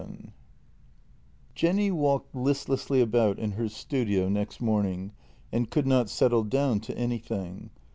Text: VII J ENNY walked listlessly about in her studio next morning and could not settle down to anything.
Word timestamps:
VII 0.01 0.33
J 1.53 1.67
ENNY 1.69 1.91
walked 1.91 2.33
listlessly 2.33 3.01
about 3.01 3.37
in 3.37 3.51
her 3.51 3.69
studio 3.69 4.29
next 4.29 4.59
morning 4.59 5.11
and 5.51 5.69
could 5.69 5.85
not 5.85 6.09
settle 6.09 6.43
down 6.43 6.79
to 6.79 6.97
anything. 6.97 7.69